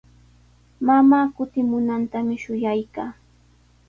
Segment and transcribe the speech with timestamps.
[0.85, 3.09] Mamaa kutimunantami shuyaykaa.